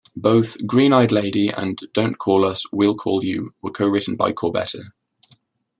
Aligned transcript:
Both 0.17 0.65
"Green-Eyed 0.65 1.11
Lady" 1.11 1.49
and 1.49 1.77
"Don't 1.93 2.17
Call 2.17 2.43
Us, 2.43 2.63
We'll 2.71 2.95
Call 2.95 3.23
You" 3.23 3.53
were 3.61 3.69
co-written 3.69 4.15
by 4.15 4.31
Corbetta. 4.31 4.85